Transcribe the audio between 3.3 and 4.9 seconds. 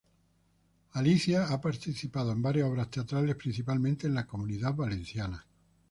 principalmente en la Comunidad